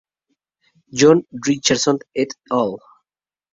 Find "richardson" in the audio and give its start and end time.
1.45-1.99